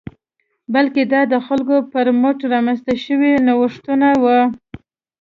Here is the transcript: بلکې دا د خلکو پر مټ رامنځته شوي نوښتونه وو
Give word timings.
بلکې 0.73 1.01
دا 1.13 1.21
د 1.31 1.35
خلکو 1.45 1.75
پر 1.91 2.05
مټ 2.21 2.37
رامنځته 2.53 2.93
شوي 3.05 3.31
نوښتونه 3.47 4.07
وو 4.23 4.41